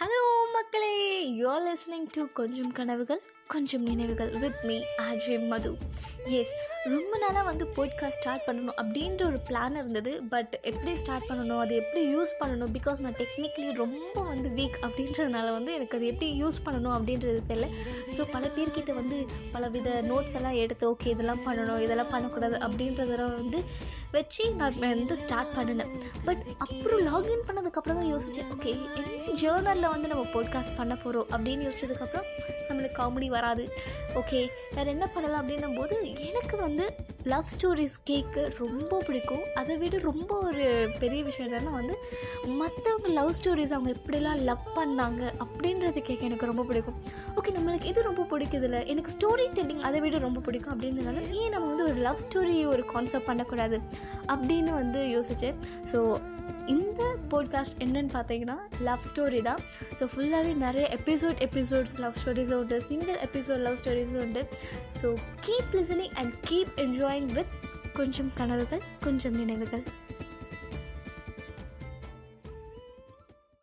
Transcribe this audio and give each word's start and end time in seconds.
Hello 0.00 0.18
மக்களே. 0.54 0.90
You are 1.38 1.64
listening 1.66 2.06
to 2.16 2.22
கொஞ்சம் 2.38 2.70
கனவுகள் 2.76 3.22
கொஞ்சம் 3.52 3.84
நினைவுகள் 3.88 4.30
with 4.42 4.62
me 4.68 4.76
RJ 5.04 5.36
Madhu 5.50 5.70
S 6.38 6.52
ரொம்ப 6.92 7.12
நாளாக 7.22 7.44
வந்து 7.48 7.64
போட்காஸ்ட் 7.76 8.18
ஸ்டார்ட் 8.18 8.44
பண்ணணும் 8.46 8.76
அப்படின்ற 8.80 9.22
ஒரு 9.28 9.38
பிளான் 9.48 9.76
இருந்தது. 9.80 10.12
பட் 10.32 10.52
எப்படி 10.70 10.92
ஸ்டார்ட் 11.02 11.26
பண்ணணும் 11.30 11.60
அது 11.64 11.74
எப்படி 11.82 12.00
யூஸ் 12.14 12.32
பண்ணணும்? 12.40 12.72
பிகாஸ் 12.76 13.02
நான் 13.04 13.16
டெக்னிக்கலி 13.22 13.68
ரொம்ப 13.82 14.16
வந்து 14.32 14.48
வீக் 14.58 14.78
அப்படின்றதுனால 14.86 15.46
வந்து 15.58 15.72
எனக்கு 15.78 15.98
அது 15.98 16.10
எப்படி 16.12 16.28
யூஸ் 16.42 16.58
பண்ணணும் 16.66 16.94
அப்படின்றது 16.96 17.40
தெரியல. 17.50 17.68
ஸோ 18.16 18.24
பல 18.34 18.44
பேர்கிட்ட 18.58 18.94
வந்து 19.00 19.18
பலவித 19.56 19.90
நோட்ஸ் 20.10 20.36
எல்லாம் 20.40 20.58
எடுத்து 20.64 20.86
ஓகே 20.92 21.08
இதெல்லாம் 21.16 21.42
பண்ணணும் 21.48 21.82
இதெல்லாம் 21.86 22.12
பண்ணக்கூடாது 22.14 22.58
அப்படின்றதெல்லாம் 22.68 23.36
வந்து 23.40 23.60
வச்சு 24.16 24.44
நான் 24.60 24.78
வந்து 24.94 25.16
ஸ்டார்ட் 25.24 25.54
பண்ணினேன். 25.58 25.94
பட் 26.28 26.44
அப்புறம் 26.66 27.02
லாகின் 27.10 27.46
பண்ணதுக்கப்புறம் 27.50 28.00
தான் 28.02 28.12
யோசித்தேன் 28.14 28.52
ஓகே 28.56 28.70
என்ன 28.76 29.34
ஜேர்னலில் 29.42 29.87
வந்து 29.90 30.08
நம்ம 30.08 30.24
போட்காஸ்ட் 30.32 30.76
பண்ண 30.76 30.94
போகிறோம் 30.96 31.28
அப்படின்னு 31.32 31.66
யோசிச்சதுக்கப்புறம் 31.66 32.26
நம்மளுக்கு 32.68 32.98
காமெடி 32.98 33.26
வராது. 33.26 33.64
ஓகே 34.14 34.40
வேறு 34.74 34.88
என்ன 34.90 35.06
பண்ணலாம் 35.08 35.40
அப்படின்னும் 35.42 35.76
போது 35.76 35.96
எனக்கு 36.28 36.56
வந்து 36.56 36.86
லவ் 37.22 37.48
ஸ்டோரிஸ் 37.54 37.96
கேட்க 38.04 38.52
ரொம்ப 38.58 38.98
பிடிக்கும். 39.06 39.44
அதை 39.54 39.76
விட 39.76 39.98
ரொம்ப 39.98 40.38
ஒரு 40.38 40.66
பெரிய 40.98 41.22
விஷயம் 41.22 41.48
என்னென்னா 41.48 41.70
வந்து 41.70 41.94
மற்றவங்க 42.60 43.08
லவ் 43.08 43.32
ஸ்டோரிஸ் 43.38 43.74
அவங்க 43.76 43.90
எப்படிலாம் 43.90 44.42
லவ் 44.42 44.64
பண்ணாங்க 44.76 45.22
அப்படின்றது 45.44 46.00
கேட்க 46.00 46.22
எனக்கு 46.24 46.46
ரொம்ப 46.46 46.62
பிடிக்கும். 46.62 46.98
ஓகே 47.36 47.54
நம்மளுக்கு 47.58 47.84
இது 47.84 48.02
ரொம்ப 48.02 48.22
பிடிக்குதுல்ல? 48.22 48.86
எனக்கு 48.86 49.12
ஸ்டோரி 49.16 49.46
டெல்லிங் 49.58 49.84
அதை 49.90 50.00
விட 50.00 50.18
ரொம்ப 50.18 50.40
பிடிக்கும் 50.40 50.74
அப்படின்றதுனால 50.74 51.30
ஏன் 51.30 51.50
நம்ம 51.50 51.68
வந்து 51.68 51.84
ஒரு 51.84 51.94
லவ் 51.94 52.24
ஸ்டோரி 52.26 52.66
ஒரு 52.66 52.84
கான்செப்ட் 52.84 53.26
பண்ணக்கூடாது 53.26 53.78
அப்படின்னு 54.26 54.72
வந்து 54.80 55.00
யோசித்தேன் 55.16 55.58
ஸோ 55.92 56.00
இந்த 56.74 57.02
போட்காஸ்ட் 57.32 57.78
என்னன்னு 57.84 58.12
பார்த்தீங்கன்னா 58.16 58.56
லவ் 58.88 59.06
ஸ்டோரி 59.08 59.40
தான். 59.48 59.60
ஸோ 59.98 60.06
ஃபுல்லாகவே 60.12 60.52
நிறைய 60.64 60.86
எபிசோட் 60.98 61.38
எபிசோட்ஸ் 61.46 61.96
லவ் 62.04 62.18
ஸ்டோரிஸும் 62.22 62.60
உண்டு. 62.62 62.78
சிங்கிள் 62.88 63.18
எபிசோட் 63.28 63.62
லவ் 63.66 63.78
ஸ்டோரிஸும் 63.82 64.22
உண்டு. 64.26 64.42
So 65.00 65.10
keep 65.46 65.72
listening 65.78 66.14
and 66.22 66.34
keep 66.50 66.74
enjoying 66.86 67.30
with 67.38 67.54
கொஞ்சம் 68.00 68.30
கனவுகள் 68.40 68.82
கொஞ்சம் 69.00 69.36
நினைவுகள். 69.42 69.84